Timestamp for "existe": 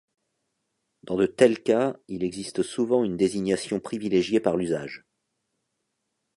2.23-2.63